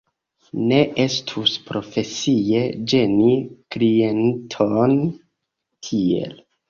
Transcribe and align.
Ne 0.69 0.77
estus 1.03 1.51
profesie 1.67 2.63
ĝeni 2.93 3.29
klienton 3.77 4.97
tiel. 5.89 6.39